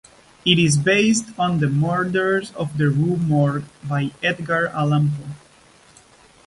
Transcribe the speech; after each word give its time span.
It 0.45 0.57
is 0.57 0.79
based 0.79 1.25
on 1.37 1.59
"The 1.59 1.69
Murders 1.69 2.51
in 2.59 2.69
the 2.75 2.89
Rue 2.89 3.17
Morgue" 3.17 3.65
by 3.83 4.09
Edgar 4.23 4.69
Allan 4.69 5.11
Poe. 5.11 5.35